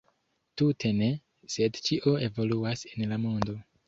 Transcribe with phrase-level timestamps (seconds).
[0.59, 1.09] Tute ne,
[1.55, 3.57] sed ĉio evoluas en la mondo!